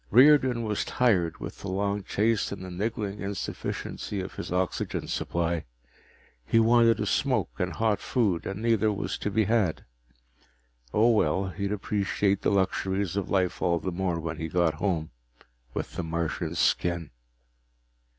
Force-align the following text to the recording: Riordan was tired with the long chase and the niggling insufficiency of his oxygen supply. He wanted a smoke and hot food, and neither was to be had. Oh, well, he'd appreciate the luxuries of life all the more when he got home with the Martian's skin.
Riordan 0.09 0.63
was 0.63 0.83
tired 0.83 1.37
with 1.37 1.59
the 1.59 1.67
long 1.67 2.01
chase 2.03 2.51
and 2.51 2.65
the 2.65 2.71
niggling 2.71 3.19
insufficiency 3.21 4.19
of 4.19 4.33
his 4.33 4.51
oxygen 4.51 5.07
supply. 5.07 5.65
He 6.43 6.59
wanted 6.59 6.99
a 6.99 7.05
smoke 7.05 7.51
and 7.59 7.73
hot 7.73 7.99
food, 7.99 8.47
and 8.47 8.63
neither 8.63 8.91
was 8.91 9.15
to 9.19 9.29
be 9.29 9.43
had. 9.43 9.85
Oh, 10.91 11.11
well, 11.11 11.49
he'd 11.49 11.71
appreciate 11.71 12.41
the 12.41 12.49
luxuries 12.49 13.15
of 13.15 13.29
life 13.29 13.61
all 13.61 13.77
the 13.77 13.91
more 13.91 14.19
when 14.19 14.37
he 14.37 14.47
got 14.47 14.73
home 14.73 15.11
with 15.75 15.93
the 15.95 16.01
Martian's 16.03 16.57
skin. 16.57 17.11